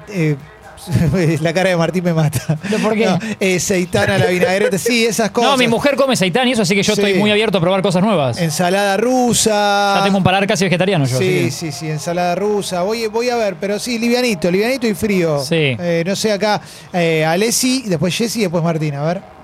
la 1.41 1.53
cara 1.53 1.71
de 1.71 1.77
Martín 1.77 2.05
me 2.05 2.13
mata. 2.13 2.59
¿Pero 2.63 2.79
por 2.79 2.95
qué? 2.95 3.07
No, 3.07 3.19
eh, 3.41 3.59
seitana 3.61 4.19
la 4.19 4.27
vinagreta. 4.27 4.79
Sí, 4.79 5.07
esas 5.07 5.31
cosas. 5.31 5.51
No, 5.51 5.57
mi 5.57 5.69
mujer 5.69 5.97
come 5.97 6.17
seitán 6.17 6.47
y 6.49 6.53
eso, 6.53 6.63
así 6.63 6.75
que 6.75 6.83
yo 6.83 6.95
Sí. 6.95 7.01
estoy 7.01 7.15
muy 7.19 7.31
abierto 7.31 7.59
a 7.59 7.61
probar 7.61 7.83
cosas 7.83 8.03
nuevas. 8.03 8.39
Ensalada 8.39 8.97
rusa. 8.97 9.97
Ya 9.99 10.05
tengo 10.05 10.19
un 10.19 10.25
paladar 10.25 10.47
casi 10.47 10.65
vegetariano 10.65 11.07
yo. 11.07 11.19
Sí, 11.19 11.51
sí, 11.51 11.73
sí, 11.73 11.89
ensalada 11.89 12.35
rusa. 12.35 12.83
Voy, 12.83 13.07
voy 13.07 13.31
a 13.31 13.37
ver, 13.37 13.57
pero 13.61 13.79
sí, 13.79 13.99
livianito, 13.99 14.51
livianito 14.51 14.87
y 14.87 14.95
frío. 14.95 15.39
Sí. 15.43 15.77
Eh, 15.79 16.03
no 16.07 16.15
sé, 16.17 16.33
acá 16.33 16.61
eh, 16.93 17.25
Alessi, 17.25 17.83
después 17.87 18.17
Jessy 18.17 18.41
y 18.41 18.43
después 18.43 18.63
Martín. 18.63 18.95
A 18.95 19.03
ver. 19.03 19.36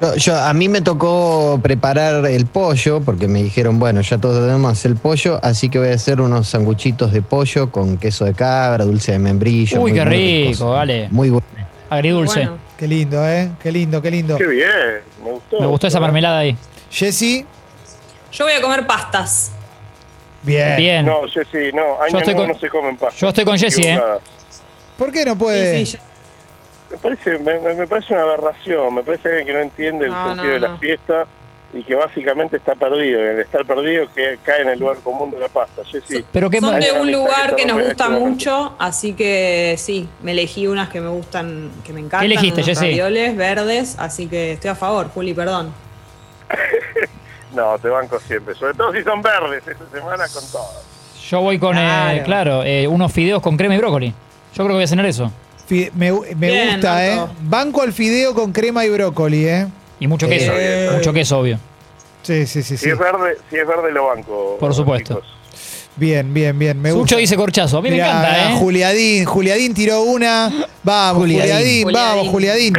Yo, 0.00 0.14
yo- 0.14 0.36
a 0.36 0.52
mí 0.54 0.68
me 0.68 0.80
tocó 0.80 1.58
preparar 1.62 2.24
el 2.26 2.46
pollo, 2.46 3.00
porque 3.00 3.26
me 3.26 3.42
dijeron, 3.42 3.78
bueno, 3.80 4.00
ya 4.00 4.18
todos 4.18 4.46
tenemos 4.46 4.84
el 4.84 4.94
pollo, 4.96 5.40
así 5.42 5.68
que 5.68 5.78
voy 5.80 5.88
a 5.88 5.94
hacer 5.94 6.20
unos 6.20 6.48
sanguchitos 6.48 7.12
de 7.12 7.20
pollo 7.22 7.72
con 7.72 7.98
queso 7.98 8.24
de 8.24 8.34
cabra, 8.34 8.84
dulce 8.84 9.12
de 9.12 9.18
membrillo. 9.18 9.80
Uy, 9.80 9.90
muy- 9.90 9.98
qué 9.98 10.04
muy 10.06 10.14
rico, 10.48 10.70
vale. 10.70 11.08
Muy 11.10 11.30
bueno. 11.30 11.46
Agridulce. 11.90 12.40
Bueno, 12.40 12.68
Qué 12.78 12.86
lindo, 12.86 13.28
¿eh? 13.28 13.50
Qué 13.60 13.72
lindo, 13.72 14.00
qué 14.00 14.08
lindo. 14.08 14.36
Qué 14.38 14.46
bien, 14.46 14.68
me 15.24 15.32
gustó. 15.32 15.58
Me 15.60 15.66
gustó 15.66 15.88
esa 15.88 15.98
mermelada 15.98 16.38
ahí. 16.38 16.56
Jessy, 16.92 17.44
yo 18.30 18.44
voy 18.44 18.54
a 18.54 18.60
comer 18.62 18.86
pastas. 18.86 19.50
bien. 20.44 20.76
Bien. 20.76 21.04
No, 21.06 21.22
Jessy, 21.22 21.72
no, 21.74 22.00
año 22.00 22.12
Yo 22.12 22.18
estoy 22.18 22.34
nuevo 22.34 22.46
con- 22.46 22.48
no 22.54 22.60
se 22.60 22.68
comen 22.68 22.96
pastas. 22.96 23.20
yo 23.20 23.28
estoy 23.30 23.44
con 23.44 23.58
Jessy, 23.58 23.82
¿eh? 23.84 24.00
¿Por 24.96 25.10
qué 25.10 25.24
no 25.24 25.36
puede? 25.36 25.84
Sí, 25.84 25.86
sí, 25.86 25.96
yo- 25.98 26.02
Me 26.90 26.96
parece, 26.96 27.38
me, 27.38 27.58
me- 27.60 27.74
me 27.74 27.86
parece 27.86 28.14
una 28.14 28.22
aberración, 28.22 28.94
me 28.94 29.02
parece 29.02 29.28
alguien 29.28 29.46
que 29.46 29.52
no 29.52 29.58
entiende 29.60 30.06
el 30.06 30.12
No, 30.12 30.24
sentido 30.24 30.46
no, 30.46 30.52
de 30.54 30.60
la 30.60 30.68
no. 30.68 30.78
fiesta 30.78 31.26
y 31.74 31.82
que 31.82 31.94
básicamente 31.94 32.56
está 32.56 32.74
perdido. 32.74 33.20
Y 33.20 33.26
el 33.28 33.40
estar 33.40 33.66
perdido 33.66 34.06
que 34.14 34.38
cae 34.42 34.62
en 34.62 34.70
el 34.70 34.78
lugar 34.78 34.96
común 35.04 35.30
de 35.30 35.38
la 35.38 35.48
pasta. 35.48 35.82
Jessy, 35.84 36.24
Pero 36.32 36.50
Son 36.60 36.80
de 36.80 36.92
un 36.92 37.12
lugar 37.12 37.54
que 37.56 37.66
nos 37.66 37.82
gusta 37.82 38.08
mucho, 38.08 38.74
así 38.78 39.12
que 39.12 39.74
sí, 39.76 40.08
me 40.22 40.32
elegí 40.32 40.66
unas 40.66 40.88
que 40.88 41.00
me 41.02 41.10
gustan, 41.10 41.70
que 41.84 41.92
me 41.92 42.00
encantan. 42.00 42.20
¿Qué 42.20 42.26
elegiste, 42.26 42.62
unos 42.62 42.66
Jessy? 42.66 42.86
ravioles 42.86 43.36
verdes, 43.36 43.96
así 43.98 44.26
que 44.28 44.52
estoy 44.52 44.70
a 44.70 44.74
favor, 44.74 45.08
Juli, 45.10 45.34
perdón. 45.34 45.72
No, 47.54 47.78
te 47.78 47.88
banco 47.88 48.20
siempre. 48.20 48.54
Sobre 48.54 48.74
todo 48.74 48.92
si 48.92 49.02
son 49.02 49.22
verdes 49.22 49.66
esta 49.66 49.84
semana 49.90 50.24
con 50.28 50.44
todo. 50.52 50.68
Yo 51.28 51.40
voy 51.40 51.58
con, 51.58 51.76
eh, 51.76 51.80
Claro. 51.80 52.24
claro, 52.24 52.62
eh, 52.62 52.86
unos 52.86 53.10
fideos 53.10 53.40
con 53.42 53.56
crema 53.56 53.74
y 53.74 53.78
brócoli. 53.78 54.08
Yo 54.08 54.14
creo 54.54 54.68
que 54.68 54.74
voy 54.74 54.82
a 54.84 54.86
cenar 54.86 55.06
eso. 55.06 55.32
Me, 55.70 56.12
me 56.12 56.34
Bien, 56.34 56.72
gusta, 56.72 57.06
¿eh? 57.06 57.20
Banco 57.42 57.82
al 57.82 57.92
fideo 57.92 58.34
con 58.34 58.52
crema 58.52 58.84
y 58.84 58.90
brócoli, 58.90 59.44
¿eh? 59.46 59.66
Y 60.00 60.06
mucho 60.06 60.28
queso. 60.28 60.52
Eh. 60.54 60.90
Mucho 60.94 61.12
queso, 61.12 61.38
obvio. 61.38 61.58
Sí, 62.22 62.46
sí, 62.46 62.62
sí, 62.62 62.76
Si 62.76 62.84
sí. 62.84 62.90
es 62.90 62.98
verde, 62.98 63.36
si 63.50 63.56
es 63.56 63.66
verde 63.66 63.90
lo 63.92 64.06
banco. 64.06 64.56
Por 64.60 64.74
supuesto. 64.74 65.14
chicos. 65.16 65.34
Bien, 65.96 66.32
bien, 66.32 66.56
bien. 66.58 66.80
Me 66.80 66.90
Sucho 66.90 67.00
gusta. 67.00 67.16
dice 67.16 67.36
corchazo. 67.36 67.78
A 67.78 67.82
mí 67.82 67.90
Mirá, 67.90 68.04
me 68.04 68.10
encanta, 68.10 68.50
¿eh? 68.52 68.56
Juliadín, 68.58 69.24
Juliadín 69.24 69.74
tiró 69.74 70.02
una. 70.02 70.66
Vamos, 70.84 71.22
Juliadín, 71.22 71.84
Juliadín. 71.84 71.88
vamos, 71.92 72.28
Juliadín. 72.28 72.74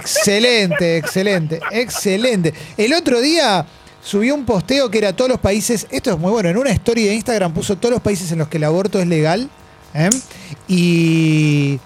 excelente, 0.00 0.96
excelente, 0.96 1.60
excelente. 1.72 2.54
El 2.76 2.94
otro 2.94 3.20
día 3.20 3.66
subió 4.02 4.34
un 4.34 4.44
posteo 4.46 4.90
que 4.90 4.98
era 4.98 5.12
todos 5.14 5.28
los 5.30 5.38
países, 5.40 5.86
esto 5.90 6.10
es 6.12 6.18
muy 6.18 6.30
bueno, 6.30 6.48
en 6.48 6.56
una 6.56 6.70
historia 6.70 7.06
de 7.08 7.14
Instagram 7.14 7.52
puso 7.52 7.76
todos 7.76 7.92
los 7.92 8.00
países 8.02 8.32
en 8.32 8.38
los 8.38 8.48
que 8.48 8.56
el 8.56 8.64
aborto 8.64 8.98
es 9.00 9.06
legal. 9.06 9.50
¿eh? 9.94 10.08
Y 10.68 11.78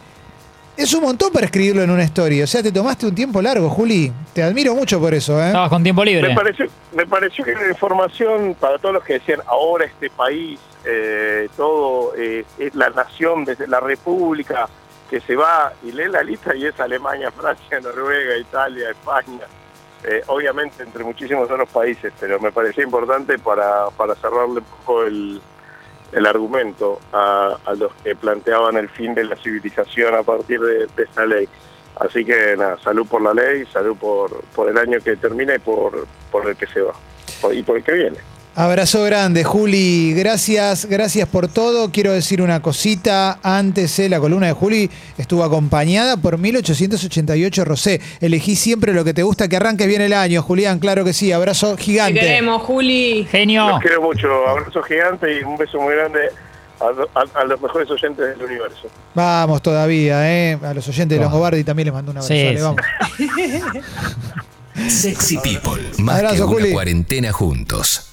es 0.77 0.95
un 0.95 1.03
montón 1.03 1.33
para 1.33 1.47
escribirlo 1.47 1.83
en 1.83 1.91
una 1.91 2.03
story. 2.05 2.43
O 2.43 2.47
sea, 2.47 2.63
te 2.63 2.73
tomaste 2.73 3.07
un 3.07 3.15
tiempo 3.15 3.43
largo, 3.43 3.69
Juli. 3.69 4.13
Te 4.33 4.43
admiro 4.43 4.75
mucho 4.75 4.99
por 5.01 5.15
eso, 5.15 5.41
¿eh? 5.41 5.49
Estabas 5.49 5.69
con 5.69 5.83
tiempo 5.83 6.05
libre. 6.05 6.29
Me 6.29 6.35
pareció, 6.35 6.67
me 6.95 7.07
pareció 7.07 7.45
que 7.45 7.53
era 7.53 7.69
información 7.69 8.57
para 8.59 8.79
todos 8.79 8.95
los 8.95 9.05
que 9.05 9.15
decían 9.15 9.41
ahora 9.47 9.85
este 9.85 10.11
país, 10.11 10.59
eh, 10.85 11.49
todo 11.57 12.15
eh, 12.17 12.45
es 12.59 12.75
la 12.75 12.91
nación, 12.91 13.45
desde 13.45 13.67
la 13.67 13.81
república 13.81 14.69
que 15.11 15.21
se 15.21 15.37
va 15.37 15.73
y 15.83 15.93
lee 15.93 16.09
la 16.09 16.23
lista 16.23 16.55
y 16.57 16.65
es 16.65 16.81
Alemania, 16.81 17.31
Francia, 17.37 17.81
Noruega, 17.81 18.37
Italia, 18.39 18.91
España, 18.91 19.47
eh, 20.05 20.23
obviamente 20.27 20.83
entre 20.83 21.05
muchísimos 21.05 21.51
otros 21.51 21.69
países, 21.69 22.13
pero 22.19 22.41
me 22.41 22.51
parecía 22.51 22.83
importante 22.83 23.39
para, 23.39 23.91
para 23.91 24.15
cerrarle 24.15 24.61
un 24.61 24.65
poco 24.65 25.05
el, 25.05 25.41
el 26.13 26.27
argumento 26.27 27.01
a, 27.13 27.59
los 27.77 27.93
que 28.05 28.15
planteaban 28.15 28.77
el 28.77 28.89
fin 28.89 29.15
de 29.15 29.25
la 29.25 29.37
civilización 29.37 30.15
a 30.15 30.23
partir 30.23 30.61
de, 30.61 30.87
de 30.87 31.03
esta 31.03 31.27
ley. 31.27 31.49
Así 31.97 32.25
que 32.25 32.57
nada, 32.57 32.79
salud 32.79 33.07
por 33.07 33.23
la 33.23 33.35
ley, 33.35 33.65
salud 33.67 33.97
por, 33.97 34.43
por 34.55 34.69
el 34.69 34.79
año 34.79 34.99
que 35.01 35.17
termina 35.17 35.55
y 35.55 35.59
por, 35.59 36.07
por 36.31 36.49
el 36.49 36.57
que 36.57 36.67
se 36.67 36.81
va 36.81 36.95
y 37.53 37.63
por 37.63 37.77
el 37.77 37.85
que 37.85 37.93
viene. 37.93 38.19
Abrazo 38.55 39.03
grande, 39.05 39.45
Juli. 39.45 40.13
Gracias, 40.13 40.85
gracias 40.85 41.27
por 41.27 41.49
todo. 41.49 41.91
Quiero 41.91 42.13
decir 42.13 42.43
una 42.43 42.61
cosita. 42.61 43.39
Antes, 43.43 43.99
eh, 43.99 44.11
la 44.11 44.21
columna 44.21 44.47
de 44.49 44.53
Juli 44.53 44.91
estuvo 45.17 45.43
acompañada 45.43 46.19
por 46.19 46.37
1888 46.37 47.65
Rosé. 47.65 48.01
Elegí 48.21 48.55
siempre 48.55 48.93
lo 48.93 49.05
que 49.05 49.15
te 49.15 49.23
gusta, 49.23 49.49
que 49.49 49.57
arranque 49.57 49.87
bien 49.87 50.03
el 50.03 50.13
año, 50.13 50.43
Julián. 50.43 50.81
Claro 50.81 51.03
que 51.03 51.15
sí. 51.15 51.33
Abrazo 51.33 51.77
Te 51.77 51.83
gigante. 51.83 52.21
queremos, 52.21 52.61
Juli. 52.63 53.27
Genio. 53.31 53.69
Los 53.71 53.81
quiero 53.81 54.03
mucho, 54.03 54.29
abrazo 54.47 54.83
gigante 54.83 55.41
y 55.41 55.43
un 55.45 55.57
beso 55.57 55.81
muy 55.81 55.95
grande 55.95 56.21
a, 56.79 57.19
a- 57.21 57.41
a 57.41 57.45
los 57.45 57.59
mejores 57.59 57.89
oyentes 57.91 58.37
del 58.37 58.43
universo. 58.47 58.87
Vamos 59.15 59.63
todavía, 59.63 60.31
¿eh? 60.31 60.59
A 60.63 60.75
los 60.75 60.87
oyentes 60.89 61.17
de 61.19 61.25
Longobardi 61.25 61.65
también 61.65 61.87
les 61.87 61.95
mando 61.95 62.11
un 62.13 62.19
abrazo. 62.19 62.35
Sí, 62.35 62.43
Dale, 62.45 62.59
sí. 62.59 62.63
vamos. 62.63 63.83
Sexy 64.93 65.39
People. 65.39 65.83
Más 65.99 66.17
Abrazo, 66.17 66.37
que 66.37 66.43
una 66.43 66.53
Juli. 66.53 66.73
cuarentena 66.73 67.33
juntos. 67.33 68.09